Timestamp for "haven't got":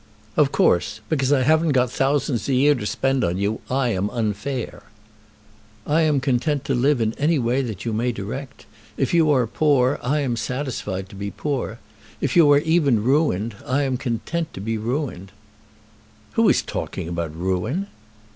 1.43-1.91